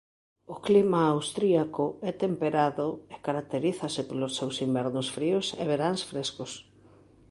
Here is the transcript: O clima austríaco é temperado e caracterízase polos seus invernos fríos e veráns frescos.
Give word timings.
O 0.53 0.55
clima 0.65 1.01
austríaco 1.15 1.85
é 2.09 2.11
temperado 2.23 2.87
e 3.13 3.15
caracterízase 3.25 4.01
polos 4.09 4.35
seus 4.39 4.55
invernos 4.67 5.07
fríos 5.15 5.47
e 5.61 5.63
veráns 5.71 6.01
frescos. 6.11 6.51